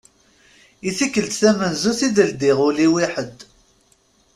I 0.87 0.89
tikkelt 0.97 1.37
tamenzut 1.41 1.99
i 2.07 2.09
d-ldiɣ 2.15 2.57
ul-iw 2.67 2.93
i 3.03 3.07
ḥed. 3.13 3.37